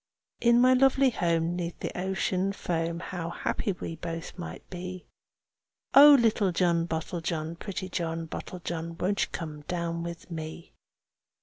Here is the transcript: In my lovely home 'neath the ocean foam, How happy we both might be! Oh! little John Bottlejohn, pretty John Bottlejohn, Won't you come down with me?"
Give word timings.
In 0.39 0.59
my 0.59 0.73
lovely 0.73 1.11
home 1.11 1.55
'neath 1.55 1.79
the 1.79 1.95
ocean 1.95 2.53
foam, 2.53 3.01
How 3.01 3.29
happy 3.29 3.71
we 3.73 3.97
both 3.97 4.35
might 4.35 4.67
be! 4.71 5.05
Oh! 5.93 6.15
little 6.19 6.51
John 6.51 6.87
Bottlejohn, 6.87 7.59
pretty 7.59 7.87
John 7.87 8.27
Bottlejohn, 8.27 8.97
Won't 8.99 9.21
you 9.25 9.29
come 9.31 9.61
down 9.67 10.01
with 10.01 10.31
me?" 10.31 10.73